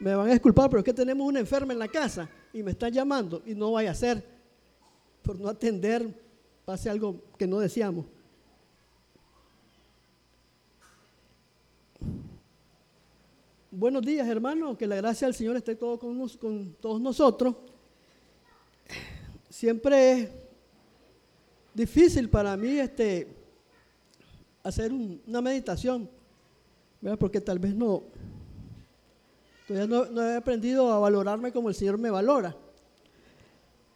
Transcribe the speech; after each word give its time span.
me 0.00 0.14
van 0.14 0.28
a 0.28 0.32
disculpar, 0.32 0.68
pero 0.70 0.80
es 0.80 0.84
que 0.84 0.94
tenemos 0.94 1.26
una 1.26 1.40
enferma 1.40 1.72
en 1.72 1.78
la 1.78 1.88
casa 1.88 2.28
y 2.52 2.62
me 2.62 2.72
están 2.72 2.92
llamando 2.92 3.42
y 3.44 3.54
no 3.54 3.72
vaya 3.72 3.90
a 3.90 3.94
ser 3.94 4.24
por 5.22 5.38
no 5.38 5.48
atender, 5.48 6.08
pase 6.64 6.88
algo 6.88 7.22
que 7.36 7.46
no 7.46 7.58
deseamos. 7.58 8.06
Buenos 13.70 14.02
días, 14.02 14.26
hermanos, 14.26 14.76
que 14.76 14.86
la 14.86 14.96
gracia 14.96 15.26
del 15.26 15.34
Señor 15.34 15.56
esté 15.56 15.76
todo 15.76 15.98
con, 15.98 16.28
con 16.30 16.74
todos 16.80 17.00
nosotros. 17.00 17.54
Siempre 19.48 20.12
es 20.12 20.28
difícil 21.74 22.28
para 22.28 22.56
mí 22.56 22.78
este, 22.78 23.28
hacer 24.62 24.92
una 24.92 25.40
meditación, 25.40 26.08
porque 27.18 27.40
tal 27.40 27.58
vez 27.58 27.74
no, 27.74 28.04
no, 29.70 30.28
he 30.28 30.36
aprendido 30.36 30.92
a 30.92 30.98
valorarme 30.98 31.52
como 31.52 31.68
el 31.68 31.74
Señor 31.74 31.96
me 31.96 32.10
valora. 32.10 32.56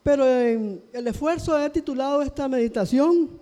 Pero 0.03 0.29
en 0.29 0.85
el 0.93 1.07
esfuerzo 1.09 1.59
he 1.59 1.69
titulado 1.71 2.23
esta 2.23 2.47
meditación 2.49 3.41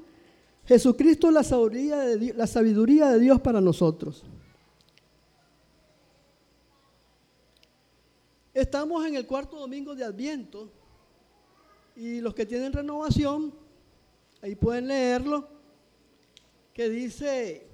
Jesucristo 0.65 1.31
la 1.31 1.43
sabiduría, 1.43 1.99
de 1.99 2.35
la 2.35 2.47
sabiduría 2.47 3.11
de 3.11 3.19
Dios 3.19 3.41
para 3.41 3.61
nosotros. 3.61 4.25
Estamos 8.55 9.05
en 9.07 9.17
el 9.17 9.27
cuarto 9.27 9.59
domingo 9.59 9.95
de 9.95 10.05
Adviento 10.05 10.71
y 11.97 12.21
los 12.21 12.35
que 12.35 12.47
tienen 12.47 12.73
renovación, 12.73 13.53
ahí 14.41 14.55
pueden 14.55 14.89
leerlo, 14.89 15.49
que 16.73 16.89
dice 16.89 17.67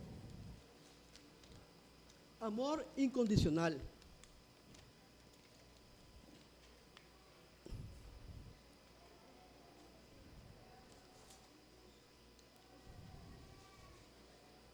amor 2.41 2.87
incondicional. 2.97 3.81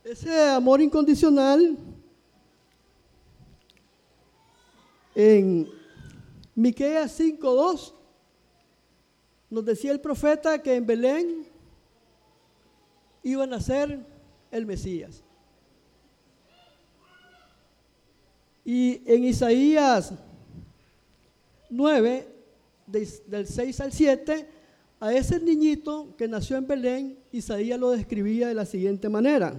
Ese 0.04 0.50
amor 0.50 0.82
incondicional 0.82 1.78
en 5.14 5.66
Miqueas 6.54 7.18
5:2 7.18 7.94
nos 9.48 9.64
decía 9.64 9.92
el 9.92 10.02
profeta 10.02 10.60
que 10.62 10.74
en 10.74 10.84
Belén 10.84 11.46
iba 13.22 13.44
a 13.44 13.46
nacer 13.46 14.04
el 14.50 14.66
Mesías. 14.66 15.24
Y 18.62 19.00
en 19.10 19.24
Isaías 19.24 20.12
9, 21.70 22.28
del 22.86 23.46
6 23.46 23.80
al 23.80 23.90
7, 23.90 24.50
a 25.00 25.14
ese 25.14 25.40
niñito 25.40 26.14
que 26.18 26.28
nació 26.28 26.58
en 26.58 26.66
Belén, 26.66 27.18
Isaías 27.32 27.80
lo 27.80 27.90
describía 27.92 28.48
de 28.48 28.54
la 28.54 28.66
siguiente 28.66 29.08
manera. 29.08 29.54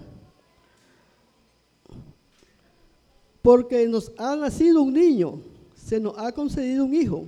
Porque 3.45 3.87
nos 3.87 4.11
ha 4.17 4.35
nacido 4.35 4.81
un 4.81 4.91
niño, 4.91 5.39
se 5.75 5.99
nos 5.99 6.17
ha 6.17 6.31
concedido 6.31 6.83
un 6.83 6.95
hijo. 6.95 7.27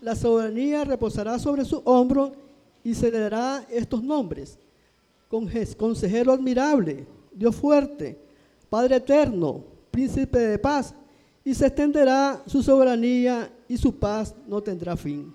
La 0.00 0.16
soberanía 0.16 0.82
reposará 0.82 1.38
sobre 1.38 1.62
su 1.66 1.82
hombro 1.84 2.32
y 2.82 2.94
se 2.94 3.10
le 3.10 3.18
dará 3.18 3.66
estos 3.68 4.02
nombres. 4.02 4.58
Consejero 5.28 6.32
admirable, 6.32 7.06
Dios 7.34 7.54
fuerte, 7.54 8.18
Padre 8.70 8.96
eterno, 8.96 9.62
príncipe 9.90 10.38
de 10.38 10.58
paz, 10.58 10.94
y 11.44 11.54
se 11.54 11.66
extenderá 11.66 12.42
su 12.46 12.62
soberanía 12.62 13.54
y 13.68 13.76
su 13.76 13.94
paz 13.94 14.34
no 14.46 14.62
tendrá 14.62 14.96
fin. 14.96 15.34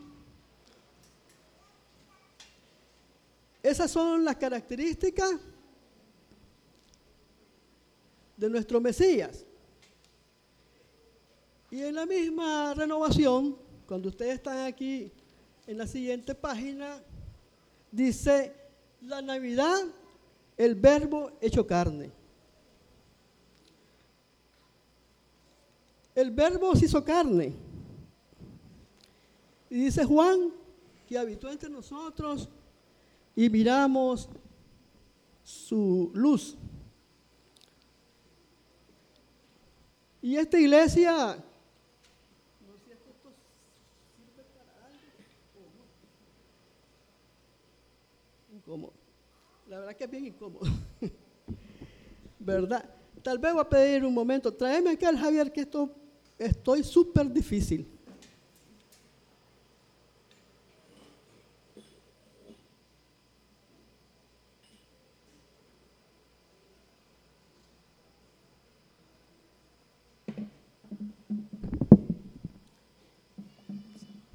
Esas 3.62 3.92
son 3.92 4.26
las 4.26 4.38
características 4.38 5.36
de 8.36 8.50
nuestro 8.50 8.82
Mesías. 8.82 9.46
Y 11.74 11.82
en 11.82 11.96
la 11.96 12.06
misma 12.06 12.76
renovación, 12.76 13.58
cuando 13.88 14.10
ustedes 14.10 14.36
están 14.36 14.60
aquí 14.60 15.12
en 15.66 15.80
la 15.80 15.88
siguiente 15.88 16.36
página, 16.36 17.02
dice, 17.92 18.54
la 19.02 19.24
Navidad, 19.24 19.82
el 20.56 20.76
verbo 20.76 21.32
hecho 21.42 21.66
carne. 21.66 22.12
El 26.14 26.30
verbo 26.30 26.76
se 26.76 26.86
hizo 26.86 27.04
carne. 27.04 27.56
Y 29.68 29.86
dice 29.86 30.06
Juan, 30.06 30.54
que 31.08 31.18
habitó 31.18 31.50
entre 31.50 31.72
nosotros 31.72 32.50
y 33.36 33.50
miramos 33.50 34.30
su 35.44 36.12
luz. 36.14 36.56
Y 40.22 40.36
esta 40.36 40.60
iglesia 40.60 41.44
La 48.66 49.80
verdad 49.80 49.96
que 49.96 50.04
es 50.06 50.10
bien 50.10 50.26
incómodo. 50.26 50.66
¿Verdad? 52.40 52.90
Tal 53.22 53.38
vez 53.38 53.54
voy 53.54 53.62
a 53.62 53.70
pedir 53.70 54.06
un 54.06 54.14
momento. 54.14 54.54
Tráeme 54.54 54.92
acá 54.92 55.10
al 55.10 55.18
Javier 55.18 55.52
que 55.52 55.62
esto 55.62 55.90
estoy 56.38 56.84
súper 56.84 57.32
difícil. 57.32 57.88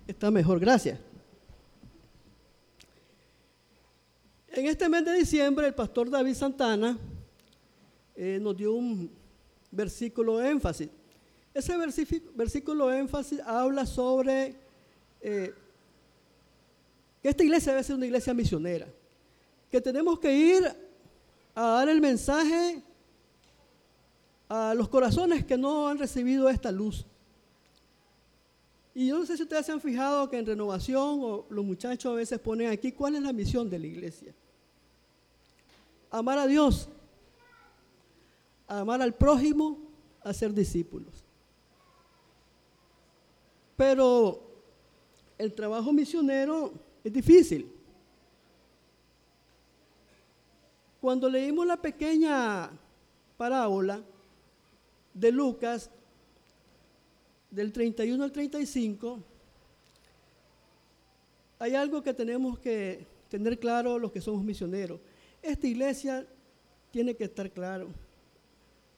Está 0.07 0.31
mejor, 0.33 0.59
gracias. 0.59 0.99
En 4.49 4.67
este 4.79 4.89
mes 4.89 5.05
de 5.05 5.13
diciembre, 5.15 5.67
el 5.67 5.75
pastor 5.75 6.09
David 6.09 6.35
Santana 6.35 6.97
eh, 8.15 8.39
nos 8.41 8.57
dio 8.57 8.75
un 8.75 9.11
versículo 9.73 10.39
de 10.39 10.51
énfasis. 10.51 10.89
Ese 11.53 11.75
versículo 12.37 12.93
énfasis 12.93 13.41
habla 13.41 13.85
sobre 13.85 14.55
eh, 15.21 15.53
que 17.21 17.29
esta 17.29 17.43
iglesia 17.43 17.73
debe 17.73 17.83
ser 17.83 17.97
una 17.97 18.07
iglesia 18.07 18.33
misionera, 18.33 18.87
que 19.69 19.81
tenemos 19.81 20.21
que 20.21 20.33
ir 20.33 20.65
a 21.57 21.61
dar 21.61 21.89
el 21.89 22.01
mensaje 22.01 22.81
a 24.49 24.75
los 24.75 24.89
corazones 24.89 25.45
que 25.45 25.59
no 25.59 25.89
han 25.89 25.99
recibido 25.99 26.49
esta 26.49 26.71
luz. 26.71 27.05
Y 28.95 29.09
yo 29.09 29.19
no 29.19 29.27
sé 29.27 29.37
si 29.37 29.43
ustedes 29.43 29.67
se 29.67 29.73
han 29.73 29.81
fijado 29.81 30.31
que 30.31 30.39
en 30.39 30.47
renovación 30.47 31.19
o 31.21 31.47
los 31.51 31.65
muchachos 31.65 32.13
a 32.13 32.15
veces 32.15 32.39
ponen 32.39 32.71
aquí 32.71 32.93
cuál 32.93 33.17
es 33.17 33.23
la 33.23 33.33
misión 33.33 33.69
de 33.69 33.81
la 33.81 33.87
iglesia 33.89 34.33
amar 36.11 36.39
a 36.39 36.47
Dios, 36.47 36.89
amar 38.67 39.03
al 39.03 39.15
prójimo, 39.15 39.79
a 40.23 40.33
ser 40.33 40.53
discípulos. 40.53 41.25
Pero 43.77 44.43
el 45.39 45.55
trabajo 45.55 45.93
misionero 45.93 46.73
es 47.05 47.13
difícil. 47.13 47.73
Cuando 51.01 51.31
leímos 51.31 51.67
la 51.67 51.77
pequeña 51.77 52.71
parábola 53.37 54.03
de 55.15 55.31
Lucas, 55.31 55.91
del 57.51 57.73
31 57.73 58.23
al 58.23 58.33
35, 58.33 59.21
hay 61.61 61.75
algo 61.75 62.03
que 62.03 62.13
tenemos 62.13 62.59
que 62.59 63.07
tener 63.29 63.59
claro 63.59 63.99
los 63.99 64.13
que 64.13 64.21
somos 64.21 64.45
misioneros. 64.45 65.01
Esta 65.49 65.67
iglesia 65.67 66.27
tiene 66.91 67.17
que 67.17 67.25
estar 67.25 67.51
claro. 67.51 67.89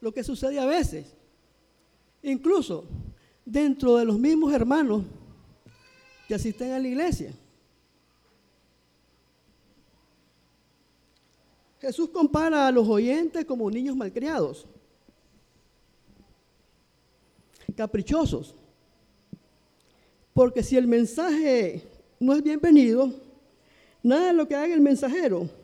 Lo 0.01 0.13
que 0.13 0.25
sucede 0.25 0.59
a 0.59 0.67
veces, 0.67 1.07
incluso 2.25 2.87
dentro 3.45 3.97
de 3.97 4.05
los 4.05 4.19
mismos 4.19 4.53
hermanos 4.53 5.05
que 6.27 6.35
asisten 6.35 6.73
a 6.73 6.81
la 6.81 6.89
iglesia. 6.89 7.33
Jesús 11.81 12.09
compara 12.09 12.67
a 12.67 12.73
los 12.73 12.89
oyentes 12.89 13.45
como 13.45 13.71
niños 13.71 13.95
malcriados, 13.95 14.67
caprichosos, 17.77 18.57
porque 20.35 20.65
si 20.65 20.77
el 20.77 20.89
mensaje 20.89 21.85
no 22.19 22.35
es 22.35 22.43
bienvenido, 22.43 23.15
nada 24.03 24.27
de 24.27 24.33
lo 24.33 24.49
que 24.49 24.57
haga 24.57 24.75
el 24.75 24.81
mensajero 24.81 25.60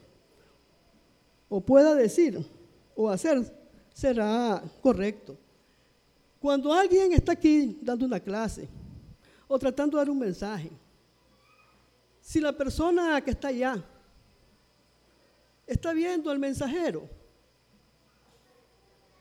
o 1.49 1.61
pueda 1.61 1.95
decir 1.95 2.45
o 2.95 3.09
hacer 3.09 3.53
será 3.93 4.63
correcto. 4.83 5.37
Cuando 6.41 6.73
alguien 6.73 7.13
está 7.13 7.33
aquí 7.33 7.79
dando 7.81 8.05
una 8.05 8.21
clase 8.21 8.69
o 9.49 9.59
tratando 9.59 9.97
de 9.97 10.01
dar 10.03 10.11
un 10.11 10.19
mensaje, 10.19 10.71
si 12.21 12.41
la 12.41 12.53
persona 12.53 13.21
que 13.21 13.31
está 13.31 13.49
allá 13.49 13.83
está 15.67 15.93
viendo 15.93 16.31
al 16.31 16.39
mensajero, 16.39 17.09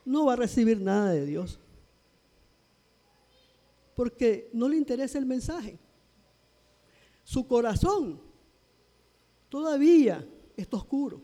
no 0.03 0.25
va 0.25 0.33
a 0.33 0.37
recibir 0.37 0.79
nada 0.79 1.11
de 1.11 1.25
Dios. 1.25 1.59
Porque 3.95 4.49
no 4.53 4.67
le 4.67 4.77
interesa 4.77 5.17
el 5.17 5.25
mensaje. 5.25 5.79
Su 7.23 7.47
corazón 7.47 8.21
todavía 9.49 10.27
está 10.55 10.77
oscuro. 10.77 11.21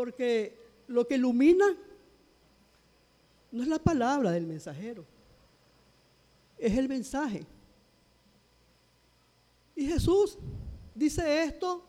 Porque 0.00 0.56
lo 0.86 1.06
que 1.06 1.16
ilumina 1.16 1.76
no 3.52 3.62
es 3.62 3.68
la 3.68 3.78
palabra 3.78 4.30
del 4.30 4.46
mensajero, 4.46 5.04
es 6.56 6.78
el 6.78 6.88
mensaje. 6.88 7.44
Y 9.76 9.86
Jesús 9.86 10.38
dice 10.94 11.42
esto 11.42 11.84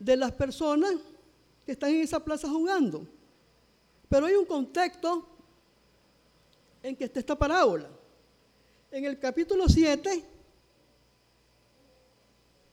de 0.00 0.16
las 0.16 0.32
personas 0.32 0.94
que 1.64 1.70
están 1.70 1.90
en 1.90 2.00
esa 2.00 2.18
plaza 2.24 2.48
jugando. 2.48 3.06
Pero 4.08 4.26
hay 4.26 4.34
un 4.34 4.44
contexto 4.44 5.28
en 6.82 6.96
que 6.96 7.04
está 7.04 7.20
esta 7.20 7.38
parábola. 7.38 7.88
En 8.90 9.04
el 9.04 9.16
capítulo 9.16 9.68
7, 9.68 10.24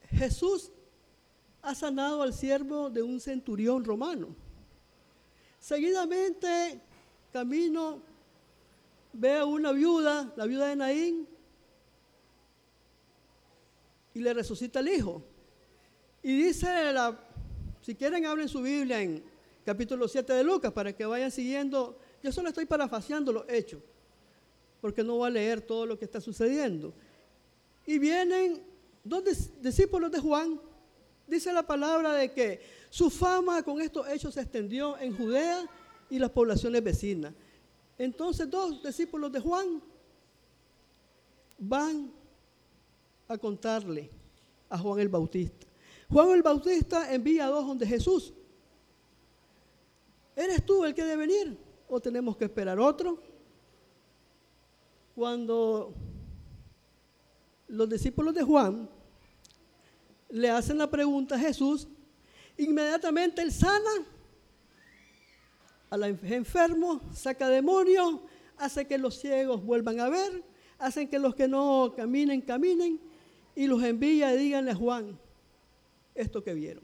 Jesús 0.09 0.71
ha 1.65 1.73
sanado 1.73 2.21
al 2.21 2.31
siervo 2.31 2.91
de 2.91 3.01
un 3.01 3.19
centurión 3.19 3.83
romano. 3.83 4.35
Seguidamente, 5.59 6.79
camino, 7.33 8.01
ve 9.11 9.39
a 9.39 9.45
una 9.45 9.71
viuda, 9.71 10.31
la 10.35 10.45
viuda 10.45 10.67
de 10.67 10.75
Naín, 10.75 11.27
y 14.13 14.19
le 14.19 14.33
resucita 14.33 14.79
el 14.79 14.89
hijo. 14.89 15.23
Y 16.21 16.37
dice, 16.37 16.93
la, 16.93 17.19
si 17.81 17.95
quieren 17.95 18.27
abren 18.27 18.47
su 18.47 18.61
Biblia 18.61 19.01
en 19.01 19.23
capítulo 19.65 20.07
7 20.07 20.33
de 20.33 20.43
Lucas 20.43 20.71
para 20.71 20.93
que 20.93 21.03
vayan 21.03 21.31
siguiendo. 21.31 21.97
Yo 22.21 22.31
solo 22.31 22.49
estoy 22.49 22.67
parafaseando 22.67 23.33
los 23.33 23.45
hechos, 23.49 23.81
porque 24.81 25.03
no 25.03 25.15
voy 25.15 25.27
a 25.27 25.31
leer 25.31 25.61
todo 25.61 25.87
lo 25.87 25.97
que 25.97 26.05
está 26.05 26.21
sucediendo. 26.21 26.93
Y 27.87 27.97
vienen 27.97 28.61
dos 29.03 29.23
discípulos 29.59 30.11
de 30.11 30.19
Juan, 30.19 30.61
dice 31.27 31.51
la 31.51 31.63
palabra 31.63 32.13
de 32.13 32.31
que 32.31 32.61
su 32.89 33.09
fama 33.09 33.63
con 33.63 33.81
estos 33.81 34.07
hechos 34.07 34.33
se 34.33 34.41
extendió 34.41 34.97
en 34.97 35.15
Judea 35.15 35.69
y 36.09 36.19
las 36.19 36.31
poblaciones 36.31 36.83
vecinas. 36.83 37.33
Entonces 37.97 38.49
dos 38.49 38.83
discípulos 38.83 39.31
de 39.31 39.39
Juan 39.39 39.81
van 41.57 42.11
a 43.27 43.37
contarle 43.37 44.09
a 44.69 44.77
Juan 44.77 44.99
el 44.99 45.09
Bautista. 45.09 45.65
Juan 46.09 46.29
el 46.31 46.43
Bautista 46.43 47.13
envía 47.13 47.45
a 47.45 47.49
dos 47.49 47.65
donde 47.65 47.87
Jesús. 47.87 48.33
¿Eres 50.35 50.65
tú 50.65 50.83
el 50.83 50.93
que 50.93 51.03
debe 51.03 51.27
venir 51.27 51.57
o 51.87 51.99
tenemos 51.99 52.35
que 52.37 52.45
esperar 52.45 52.79
otro? 52.79 53.21
Cuando 55.15 55.93
los 57.67 57.89
discípulos 57.89 58.33
de 58.35 58.43
Juan 58.43 58.89
le 60.35 60.49
hacen 60.49 60.77
la 60.77 60.89
pregunta 60.91 61.35
a 61.35 61.39
Jesús, 61.39 61.87
inmediatamente 62.57 63.41
él 63.41 63.53
sana 63.53 64.05
a 65.89 65.95
los 65.95 66.09
enfermos, 66.23 67.01
saca 67.13 67.47
demonios, 67.47 68.19
hace 68.57 68.85
que 68.85 68.97
los 68.97 69.17
ciegos 69.17 69.63
vuelvan 69.63 70.01
a 70.01 70.09
ver, 70.09 70.43
hacen 70.77 71.07
que 71.07 71.19
los 71.19 71.35
que 71.35 71.47
no 71.47 71.93
caminen, 71.95 72.41
caminen, 72.41 72.99
y 73.55 73.65
los 73.65 73.81
envía 73.81 74.35
y 74.35 74.37
díganle 74.37 74.71
a 74.71 74.75
Juan 74.75 75.17
esto 76.13 76.43
que 76.43 76.53
vieron. 76.53 76.83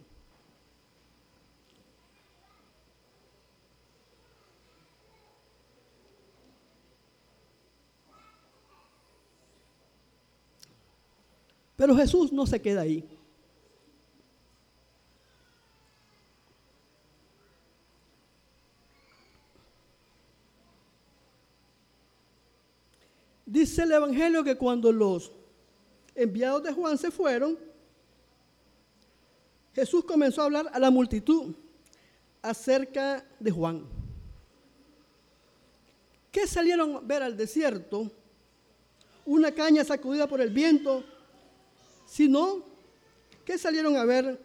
Pero 11.75 11.97
Jesús 11.97 12.31
no 12.31 12.45
se 12.45 12.61
queda 12.61 12.81
ahí. 12.81 13.10
Dice 23.61 23.83
el 23.83 23.91
Evangelio 23.91 24.43
que 24.43 24.57
cuando 24.57 24.91
los 24.91 25.31
enviados 26.15 26.63
de 26.63 26.73
Juan 26.73 26.97
se 26.97 27.11
fueron, 27.11 27.59
Jesús 29.75 30.03
comenzó 30.03 30.41
a 30.41 30.45
hablar 30.45 30.71
a 30.73 30.79
la 30.79 30.89
multitud 30.89 31.53
acerca 32.41 33.23
de 33.39 33.51
Juan. 33.51 33.85
¿Qué 36.31 36.47
salieron 36.47 36.95
a 36.95 36.99
ver 37.01 37.21
al 37.21 37.37
desierto? 37.37 38.11
Una 39.27 39.51
caña 39.51 39.83
sacudida 39.83 40.27
por 40.27 40.41
el 40.41 40.49
viento. 40.49 41.03
Si 42.07 42.27
no, 42.27 42.65
¿qué 43.45 43.59
salieron 43.59 43.95
a 43.95 44.05
ver 44.05 44.41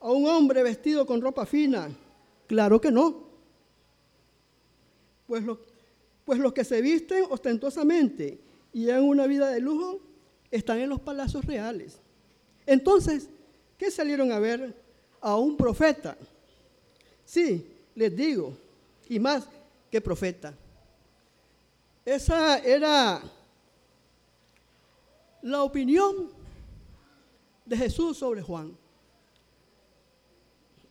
a 0.00 0.10
un 0.10 0.26
hombre 0.26 0.64
vestido 0.64 1.06
con 1.06 1.20
ropa 1.20 1.46
fina? 1.46 1.88
Claro 2.48 2.80
que 2.80 2.90
no. 2.90 3.28
Pues, 5.28 5.44
pues 6.30 6.38
los 6.38 6.52
que 6.52 6.62
se 6.62 6.80
visten 6.80 7.24
ostentosamente 7.28 8.38
y 8.72 8.84
llevan 8.84 9.02
una 9.02 9.26
vida 9.26 9.50
de 9.50 9.58
lujo 9.58 9.98
están 10.48 10.78
en 10.78 10.88
los 10.88 11.00
palacios 11.00 11.44
reales. 11.44 11.98
Entonces, 12.64 13.28
¿qué 13.76 13.90
salieron 13.90 14.30
a 14.30 14.38
ver? 14.38 14.72
A 15.20 15.34
un 15.34 15.56
profeta. 15.56 16.16
Sí, 17.24 17.66
les 17.96 18.14
digo, 18.14 18.56
y 19.08 19.18
más 19.18 19.48
que 19.90 20.00
profeta. 20.00 20.54
Esa 22.04 22.58
era 22.58 23.20
la 25.42 25.64
opinión 25.64 26.30
de 27.66 27.76
Jesús 27.76 28.18
sobre 28.18 28.40
Juan. 28.40 28.78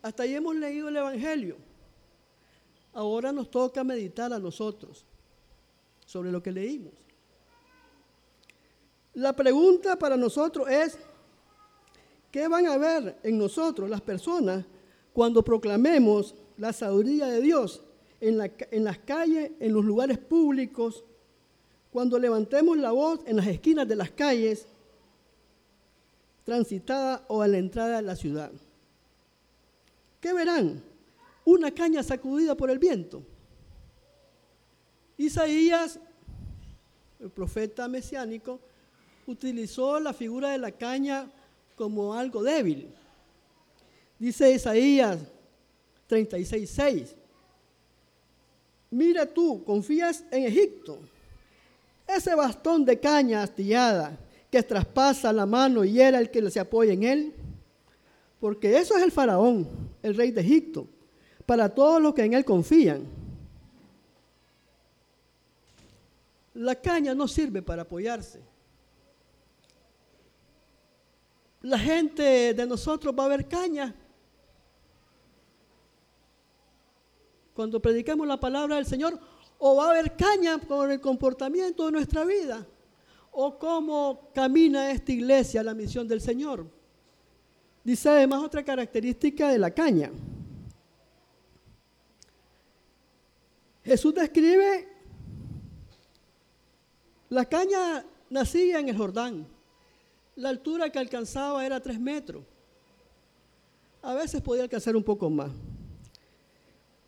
Hasta 0.01 0.23
ahí 0.23 0.35
hemos 0.35 0.57
leído 0.57 0.89
el 0.89 0.97
Evangelio. 0.97 1.55
Ahora 2.91 3.31
nos 3.31 3.49
toca 3.49 3.85
meditar 3.85 4.33
a 4.33 4.39
nosotros 4.39 5.05
sobre 6.09 6.31
lo 6.31 6.41
que 6.41 6.51
leímos. 6.51 6.93
La 9.13 9.35
pregunta 9.35 9.95
para 9.95 10.17
nosotros 10.17 10.67
es, 10.67 10.97
¿qué 12.31 12.47
van 12.47 12.65
a 12.65 12.79
ver 12.79 13.19
en 13.21 13.37
nosotros 13.37 13.87
las 13.87 14.01
personas 14.01 14.65
cuando 15.13 15.43
proclamemos 15.43 16.33
la 16.57 16.73
sabiduría 16.73 17.27
de 17.27 17.41
Dios 17.41 17.83
en, 18.19 18.39
las 18.39 18.97
calles, 19.05 19.51
en 19.59 19.71
los 19.71 19.85
lugares 19.85 20.17
públicos, 20.17 21.03
cuando 21.91 22.17
levantemos 22.17 22.75
la 22.75 22.89
voz 22.91 23.19
en 23.27 23.35
las 23.35 23.45
esquinas 23.45 23.87
de 23.87 23.95
las 23.95 24.09
calles 24.09 24.65
transitadas 26.43 27.21
o 27.27 27.43
a 27.43 27.47
la 27.47 27.59
entrada 27.59 27.97
de 27.97 28.01
la 28.01 28.15
ciudad? 28.15 28.51
¿Qué 30.19 30.33
verán? 30.33 30.81
Una 31.45 31.69
caña 31.69 32.01
sacudida 32.01 32.55
por 32.55 32.71
el 32.71 32.79
viento. 32.79 33.21
Isaías, 35.19 35.99
el 37.19 37.29
profeta 37.29 37.89
mesiánico, 37.89 38.61
utilizó 39.27 39.99
la 39.99 40.13
figura 40.13 40.51
de 40.51 40.57
la 40.57 40.71
caña 40.71 41.29
como 41.75 42.13
algo 42.13 42.41
débil. 42.41 42.87
Dice 44.17 44.49
Isaías 44.49 45.19
36:6. 46.07 47.15
Mira 48.91 49.25
tú, 49.25 49.61
confías 49.65 50.23
en 50.31 50.45
Egipto. 50.45 50.99
Ese 52.07 52.33
bastón 52.33 52.85
de 52.85 52.97
caña 52.97 53.43
astillada 53.43 54.17
que 54.49 54.63
traspasa 54.63 55.33
la 55.33 55.45
mano 55.45 55.83
y 55.83 55.99
era 55.99 56.19
el 56.19 56.31
que 56.31 56.49
se 56.49 56.61
apoya 56.61 56.93
en 56.93 57.03
él. 57.03 57.33
Porque 58.39 58.77
eso 58.77 58.95
es 58.95 59.03
el 59.03 59.11
faraón, 59.11 59.67
el 60.01 60.15
rey 60.15 60.31
de 60.31 60.39
Egipto, 60.39 60.87
para 61.45 61.67
todos 61.67 62.01
los 62.01 62.13
que 62.13 62.23
en 62.23 62.35
él 62.35 62.45
confían. 62.45 63.18
La 66.59 66.75
caña 66.75 67.15
no 67.15 67.27
sirve 67.27 67.61
para 67.61 67.83
apoyarse. 67.83 68.41
la 71.61 71.77
gente 71.77 72.53
de 72.53 72.65
nosotros 72.65 73.13
va 73.17 73.25
a 73.25 73.29
ver 73.29 73.47
caña. 73.47 73.93
Cuando 77.53 77.81
predicamos 77.81 78.25
la 78.27 78.39
palabra 78.39 78.77
del 78.77 78.85
Señor, 78.85 79.19
o 79.57 79.75
va 79.75 79.87
a 79.87 79.89
haber 79.91 80.15
caña 80.15 80.57
por 80.57 80.89
el 80.89 81.01
comportamiento 81.01 81.85
de 81.85 81.91
nuestra 81.91 82.23
vida, 82.23 82.65
o 83.31 83.59
cómo 83.59 84.31
camina 84.33 84.91
esta 84.91 85.11
iglesia 85.11 85.63
la 85.63 85.73
misión 85.73 86.07
del 86.07 86.21
Señor. 86.21 86.65
Dice 87.83 88.07
además 88.09 88.43
otra 88.43 88.63
característica 88.63 89.49
de 89.49 89.57
la 89.57 89.71
caña. 89.71 90.11
Jesús 93.83 94.13
describe 94.13 94.88
la 97.29 97.45
caña 97.45 98.05
nacía 98.29 98.79
en 98.79 98.89
el 98.89 98.97
Jordán. 98.97 99.47
La 100.35 100.49
altura 100.49 100.89
que 100.89 100.99
alcanzaba 100.99 101.65
era 101.65 101.79
tres 101.79 101.99
metros. 101.99 102.43
A 104.01 104.13
veces 104.13 104.41
podía 104.41 104.63
alcanzar 104.63 104.95
un 104.95 105.03
poco 105.03 105.29
más. 105.29 105.51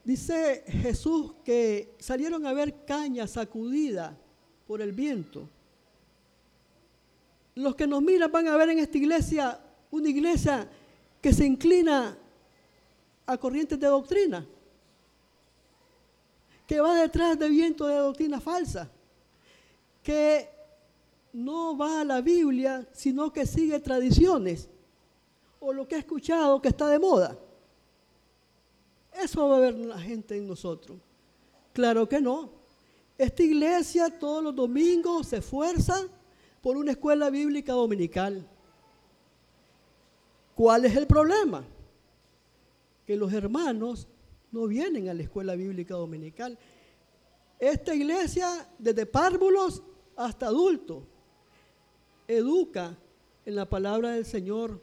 Dice 0.04 0.64
Jesús 0.68 1.34
que 1.46 1.96
salieron 2.00 2.46
a 2.46 2.54
ver 2.54 2.86
caña 2.86 3.28
sacudida 3.28 4.18
por 4.68 4.82
el 4.82 4.92
viento. 4.92 5.48
Los 7.56 7.76
que 7.76 7.88
nos 7.88 8.02
miran 8.02 8.32
van 8.32 8.48
a 8.48 8.58
ver 8.58 8.70
en 8.70 8.80
esta 8.80 8.98
iglesia 8.98 9.60
una 9.92 10.10
iglesia 10.10 10.68
que 11.22 11.34
se 11.34 11.46
inclina 11.46 12.18
a 13.26 13.38
corrientes 13.38 13.80
de 13.80 13.88
doctrina, 13.88 14.46
que 16.66 16.80
va 16.80 16.96
detrás 16.96 17.38
de 17.38 17.50
viento 17.50 17.86
de 17.86 17.96
doctrina 17.96 18.40
falsa, 18.40 18.90
que 20.04 20.50
no 21.34 21.78
va 21.78 22.02
a 22.02 22.06
la 22.06 22.22
Biblia, 22.22 22.88
sino 22.92 23.32
que 23.32 23.46
sigue 23.46 23.80
tradiciones 23.80 24.70
o 25.60 25.72
lo 25.72 25.88
que 25.88 25.96
ha 25.96 26.00
escuchado 26.00 26.62
que 26.62 26.70
está 26.70 26.88
de 26.90 27.00
moda. 27.00 27.38
Eso 29.14 29.48
va 29.48 29.58
a 29.58 29.60
ver 29.60 29.76
la 29.76 30.00
gente 30.00 30.38
en 30.38 30.48
nosotros. 30.48 30.98
Claro 31.74 32.08
que 32.08 32.20
no. 32.20 32.50
Esta 33.18 33.44
iglesia 33.44 34.18
todos 34.18 34.44
los 34.44 34.56
domingos 34.56 35.28
se 35.28 35.38
esfuerza 35.38 36.08
por 36.62 36.78
una 36.78 36.92
escuela 36.92 37.30
bíblica 37.30 37.74
dominical. 37.74 38.48
¿Cuál 40.56 40.86
es 40.86 40.96
el 40.96 41.08
problema? 41.08 41.64
Que 43.06 43.16
los 43.16 43.32
hermanos 43.34 44.08
no 44.52 44.68
vienen 44.68 45.10
a 45.10 45.14
la 45.14 45.24
escuela 45.24 45.56
bíblica 45.56 45.96
dominical. 45.96 46.58
Esta 47.60 47.94
iglesia, 47.94 48.68
desde 48.80 49.06
párvulos 49.06 49.84
hasta 50.16 50.48
adultos, 50.48 51.04
educa 52.28 52.98
en 53.46 53.56
la 53.56 53.70
palabra 53.70 54.12
del 54.12 54.26
Señor 54.26 54.80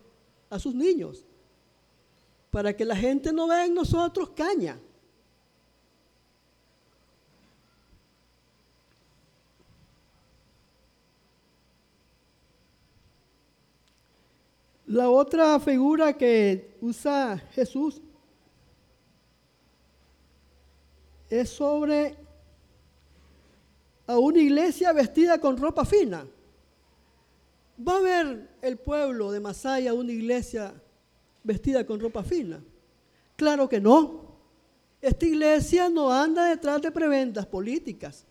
a 0.50 0.58
sus 0.58 0.74
niños, 0.74 1.24
para 2.50 2.74
que 2.76 2.84
la 2.84 2.96
gente 2.96 3.32
no 3.32 3.46
vea 3.46 3.66
en 3.66 3.74
nosotros 3.74 4.30
caña. 4.30 4.78
La 14.86 15.10
otra 15.10 15.60
figura 15.60 16.14
que 16.14 16.78
usa 16.80 17.36
Jesús 17.52 18.00
es 21.28 21.50
sobre 21.50 22.16
a 24.08 24.18
una 24.18 24.40
iglesia 24.40 24.92
vestida 24.92 25.38
con 25.38 25.56
ropa 25.58 25.84
fina. 25.84 26.26
¿Va 27.86 27.98
a 27.98 28.00
ver 28.00 28.48
el 28.62 28.78
pueblo 28.78 29.30
de 29.30 29.38
Masaya 29.38 29.92
una 29.92 30.10
iglesia 30.10 30.72
vestida 31.44 31.86
con 31.86 32.00
ropa 32.00 32.24
fina? 32.24 32.58
Claro 33.36 33.68
que 33.68 33.78
no. 33.78 34.26
Esta 35.00 35.26
iglesia 35.26 35.90
no 35.90 36.10
anda 36.10 36.48
detrás 36.48 36.80
de 36.80 36.90
prebendas 36.90 37.46
políticas, 37.46 38.26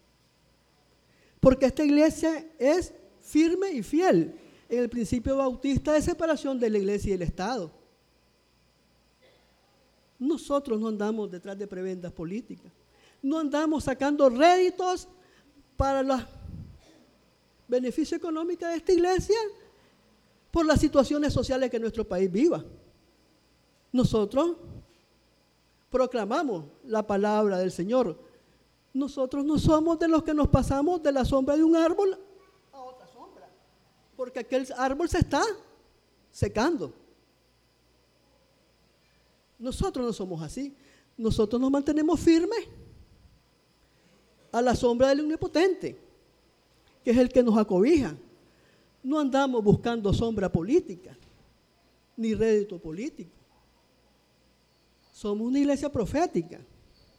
porque 1.40 1.68
esta 1.68 1.86
iglesia 1.86 2.46
es 2.58 2.94
firme 3.22 3.72
y 3.72 3.84
fiel 3.84 4.36
en 4.68 4.80
el 4.80 4.90
principio 4.90 5.38
bautista 5.38 5.94
de 5.94 6.02
separación 6.02 6.60
de 6.60 6.72
la 6.72 6.80
iglesia 6.80 7.12
y 7.12 7.14
el 7.14 7.22
Estado. 7.22 7.72
Nosotros 10.18 10.80
no 10.80 10.88
andamos 10.88 11.30
detrás 11.30 11.58
de 11.58 11.68
prebendas 11.68 12.12
políticas. 12.12 12.74
No 13.22 13.38
andamos 13.38 13.84
sacando 13.84 14.28
réditos 14.28 15.08
para 15.78 16.04
los 16.04 16.22
beneficios 17.68 18.20
económicos 18.20 18.68
de 18.68 18.76
esta 18.76 18.92
iglesia 18.92 19.38
por 20.52 20.66
las 20.66 20.80
situaciones 20.80 21.32
sociales 21.32 21.70
que 21.70 21.80
nuestro 21.80 22.08
país 22.08 22.32
viva. 22.32 22.64
Nosotros 23.92 24.58
proclamamos 25.90 26.66
la 26.84 27.06
palabra 27.06 27.60
del 27.60 27.72
Señor. 27.72 28.20
Nosotros 28.94 29.46
no 29.46 29.58
somos 29.60 30.00
de 30.00 30.08
los 30.08 30.24
que 30.24 30.34
nos 30.34 30.48
pasamos 30.48 31.02
de 31.04 31.12
la 31.12 31.24
sombra 31.24 31.56
de 31.56 31.64
un 31.64 31.76
árbol 31.76 32.18
porque 34.18 34.40
aquel 34.40 34.68
árbol 34.76 35.08
se 35.08 35.20
está 35.20 35.44
secando. 36.32 36.92
Nosotros 39.60 40.06
no 40.06 40.12
somos 40.12 40.42
así. 40.42 40.76
Nosotros 41.16 41.62
nos 41.62 41.70
mantenemos 41.70 42.20
firmes 42.20 42.68
a 44.52 44.62
la 44.62 44.76
sombra 44.76 45.10
del 45.10 45.22
omnipotente, 45.22 45.98
que 47.04 47.12
es 47.12 47.18
el 47.18 47.30
que 47.30 47.44
nos 47.44 47.58
acobija. 47.58 48.16
No 49.04 49.20
andamos 49.20 49.64
buscando 49.64 50.14
sombra 50.14 50.52
política, 50.52 51.18
ni 52.16 52.34
rédito 52.34 52.80
político. 52.80 53.32
Somos 55.12 55.48
una 55.48 55.60
iglesia 55.60 55.92
profética, 55.92 56.60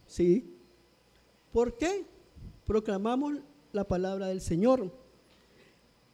¿sí? 0.07 0.55
¿Por 1.51 1.75
qué? 1.77 2.05
Proclamamos 2.65 3.35
la 3.71 3.83
palabra 3.83 4.27
del 4.27 4.41
Señor 4.41 4.91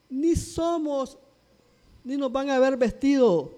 ni 0.10 0.36
somos, 0.36 1.17
ni 2.03 2.17
nos 2.17 2.31
van 2.31 2.50
a 2.50 2.60
ver 2.60 2.77
vestido 2.77 3.51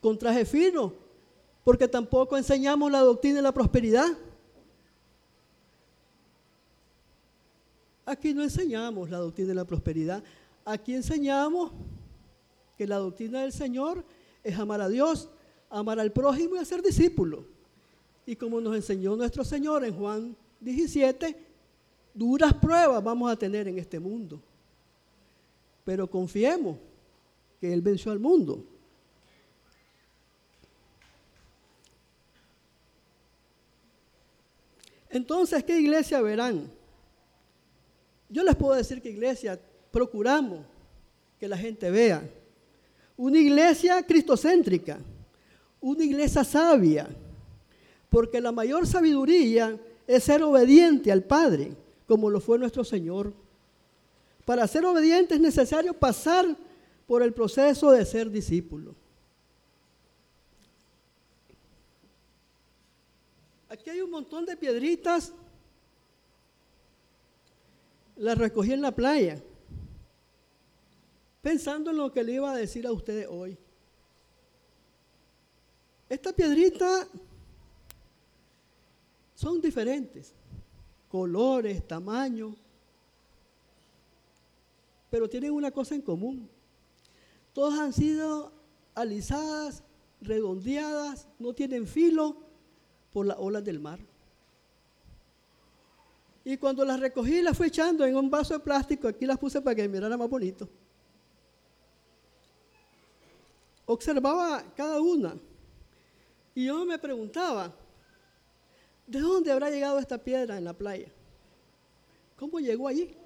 con 0.00 0.18
traje 0.18 0.44
fino, 0.44 0.92
porque 1.64 1.86
tampoco 1.86 2.36
enseñamos 2.36 2.90
la 2.90 3.00
doctrina 3.00 3.36
de 3.36 3.42
la 3.42 3.52
prosperidad. 3.52 4.08
Aquí 8.04 8.34
no 8.34 8.42
enseñamos 8.42 9.10
la 9.10 9.18
doctrina 9.18 9.48
de 9.48 9.54
la 9.54 9.64
prosperidad. 9.64 10.22
Aquí 10.64 10.94
enseñamos 10.94 11.72
que 12.76 12.86
la 12.86 12.96
doctrina 12.96 13.42
del 13.42 13.52
Señor 13.52 14.04
es 14.42 14.58
amar 14.58 14.80
a 14.80 14.88
Dios, 14.88 15.28
amar 15.70 16.00
al 16.00 16.12
prójimo 16.12 16.56
y 16.56 16.58
hacer 16.58 16.82
discípulo. 16.82 17.44
Y 18.26 18.36
como 18.36 18.60
nos 18.60 18.74
enseñó 18.76 19.16
nuestro 19.16 19.44
Señor 19.44 19.84
en 19.84 19.94
Juan 19.94 20.36
17, 20.60 21.36
duras 22.14 22.54
pruebas 22.54 23.02
vamos 23.02 23.30
a 23.30 23.36
tener 23.36 23.68
en 23.68 23.78
este 23.78 23.98
mundo 23.98 24.40
pero 25.84 26.08
confiemos 26.08 26.78
que 27.60 27.72
Él 27.72 27.80
venció 27.80 28.12
al 28.12 28.18
mundo. 28.18 28.64
Entonces, 35.10 35.62
¿qué 35.64 35.78
iglesia 35.78 36.20
verán? 36.22 36.70
Yo 38.32 38.42
les 38.42 38.56
puedo 38.56 38.74
decir 38.74 39.02
que 39.02 39.10
iglesia 39.10 39.60
procuramos 39.90 40.60
que 41.38 41.46
la 41.46 41.58
gente 41.58 41.90
vea. 41.90 42.26
Una 43.14 43.38
iglesia 43.38 44.02
cristocéntrica, 44.02 44.98
una 45.82 46.02
iglesia 46.02 46.42
sabia, 46.42 47.10
porque 48.08 48.40
la 48.40 48.50
mayor 48.50 48.86
sabiduría 48.86 49.78
es 50.06 50.24
ser 50.24 50.42
obediente 50.42 51.12
al 51.12 51.22
Padre, 51.22 51.76
como 52.08 52.30
lo 52.30 52.40
fue 52.40 52.58
nuestro 52.58 52.84
Señor. 52.84 53.34
Para 54.46 54.66
ser 54.66 54.86
obediente 54.86 55.34
es 55.34 55.40
necesario 55.40 55.92
pasar 55.92 56.56
por 57.06 57.22
el 57.22 57.34
proceso 57.34 57.90
de 57.90 58.06
ser 58.06 58.30
discípulo. 58.30 58.94
Aquí 63.68 63.90
hay 63.90 64.00
un 64.00 64.10
montón 64.10 64.46
de 64.46 64.56
piedritas. 64.56 65.34
Las 68.22 68.38
recogí 68.38 68.72
en 68.72 68.82
la 68.82 68.94
playa, 68.94 69.42
pensando 71.40 71.90
en 71.90 71.96
lo 71.96 72.12
que 72.12 72.22
le 72.22 72.34
iba 72.34 72.52
a 72.52 72.56
decir 72.56 72.86
a 72.86 72.92
ustedes 72.92 73.26
hoy. 73.28 73.58
Estas 76.08 76.32
piedritas 76.32 77.08
son 79.34 79.60
diferentes, 79.60 80.36
colores, 81.08 81.84
tamaños, 81.84 82.54
pero 85.10 85.28
tienen 85.28 85.50
una 85.50 85.72
cosa 85.72 85.96
en 85.96 86.02
común. 86.02 86.48
Todas 87.52 87.80
han 87.80 87.92
sido 87.92 88.52
alisadas, 88.94 89.82
redondeadas, 90.20 91.26
no 91.40 91.52
tienen 91.54 91.88
filo 91.88 92.36
por 93.12 93.26
las 93.26 93.36
olas 93.40 93.64
del 93.64 93.80
mar. 93.80 93.98
Y 96.44 96.56
cuando 96.56 96.84
las 96.84 96.98
recogí, 96.98 97.40
las 97.40 97.56
fui 97.56 97.68
echando 97.68 98.04
en 98.04 98.16
un 98.16 98.28
vaso 98.28 98.54
de 98.54 98.60
plástico, 98.60 99.08
aquí 99.08 99.26
las 99.26 99.38
puse 99.38 99.60
para 99.60 99.76
que 99.76 99.88
mirara 99.88 100.16
más 100.16 100.28
bonito. 100.28 100.68
Observaba 103.86 104.64
cada 104.76 105.00
una 105.00 105.36
y 106.54 106.66
yo 106.66 106.84
me 106.84 106.98
preguntaba, 106.98 107.72
¿de 109.06 109.20
dónde 109.20 109.52
habrá 109.52 109.70
llegado 109.70 109.98
esta 109.98 110.18
piedra 110.18 110.56
en 110.56 110.64
la 110.64 110.72
playa? 110.72 111.08
¿Cómo 112.36 112.58
llegó 112.58 112.88
allí? 112.88 113.16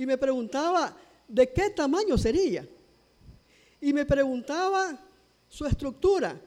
y 0.00 0.06
me 0.06 0.16
preguntaba 0.16 0.96
de 1.28 1.52
qué 1.52 1.68
tamaño 1.68 2.16
sería. 2.16 2.66
Y 3.82 3.92
me 3.92 4.06
preguntaba 4.06 4.98
su 5.46 5.66
estructura, 5.66 6.40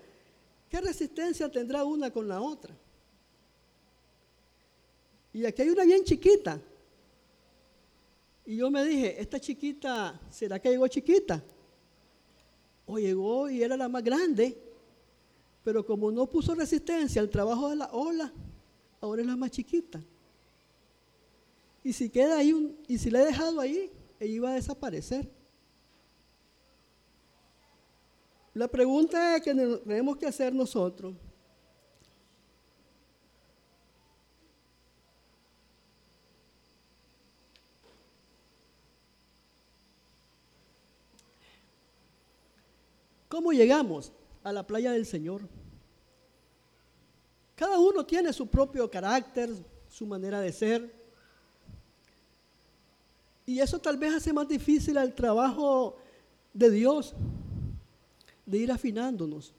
¿qué 0.68 0.82
resistencia 0.82 1.52
tendrá 1.52 1.84
una 1.84 2.10
con 2.10 2.28
la 2.28 2.42
otra? 2.42 2.76
Y 5.34 5.46
aquí 5.46 5.64
hay 5.64 5.70
una 5.70 5.84
bien 5.84 6.04
chiquita. 6.04 6.62
Y 8.46 8.58
yo 8.58 8.70
me 8.70 8.84
dije, 8.84 9.20
esta 9.20 9.40
chiquita, 9.40 10.20
¿será 10.30 10.60
que 10.60 10.70
llegó 10.70 10.88
chiquita? 10.88 11.44
O 12.86 13.00
llegó 13.00 13.50
y 13.50 13.64
era 13.64 13.76
la 13.76 13.90
más 13.90 14.04
grande, 14.04 14.58
pero 15.64 15.86
como 15.86 16.12
no 16.12 16.30
puso 16.30 16.54
resistencia 16.54 17.22
al 17.22 17.30
trabajo 17.30 17.70
de 17.70 17.78
la 17.78 17.92
ola, 17.92 18.32
ahora 19.02 19.22
es 19.22 19.28
la 19.28 19.36
más 19.36 19.50
chiquita. 19.52 20.02
Y 21.84 21.94
si 21.94 22.10
queda 22.10 22.38
ahí, 22.38 22.78
y 22.88 22.98
si 22.98 23.10
la 23.10 23.22
he 23.22 23.26
dejado 23.26 23.60
ahí, 23.60 23.92
ella 24.20 24.34
iba 24.34 24.52
a 24.52 24.56
desaparecer. 24.56 25.30
La 28.54 28.68
pregunta 28.68 29.40
que 29.40 29.54
tenemos 29.54 30.18
que 30.18 30.28
hacer 30.28 30.54
nosotros, 30.54 31.16
¿cómo 43.34 43.52
llegamos 43.52 44.12
a 44.44 44.54
la 44.54 44.62
playa 44.62 44.92
del 44.92 45.08
Señor? 45.08 45.42
Cada 47.56 47.80
uno 47.80 48.06
tiene 48.06 48.32
su 48.32 48.46
propio 48.46 48.88
carácter, 48.92 49.50
su 49.90 50.06
manera 50.06 50.40
de 50.40 50.52
ser. 50.52 50.94
Y 53.48 53.60
eso 53.60 53.80
tal 53.80 53.98
vez 53.98 54.14
hace 54.14 54.32
más 54.32 54.48
difícil 54.48 54.98
el 54.98 55.16
trabajo 55.16 55.98
de 56.54 56.70
Dios, 56.70 57.16
de 58.46 58.60
ir 58.60 58.72
afinándonos. 58.72 59.52